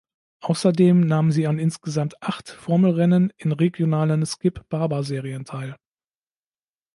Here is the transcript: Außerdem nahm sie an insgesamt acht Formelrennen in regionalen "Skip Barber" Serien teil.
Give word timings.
Außerdem 0.39 1.01
nahm 1.05 1.31
sie 1.31 1.45
an 1.45 1.59
insgesamt 1.59 2.23
acht 2.23 2.49
Formelrennen 2.49 3.31
in 3.37 3.51
regionalen 3.51 4.25
"Skip 4.25 4.67
Barber" 4.67 5.03
Serien 5.03 5.45
teil. 5.45 5.75